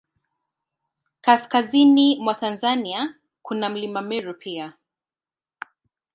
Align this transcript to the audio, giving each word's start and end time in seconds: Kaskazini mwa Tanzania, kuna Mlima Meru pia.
Kaskazini 1.21 2.19
mwa 2.19 2.33
Tanzania, 2.35 3.15
kuna 3.41 3.69
Mlima 3.69 4.01
Meru 4.01 4.33
pia. 4.33 4.73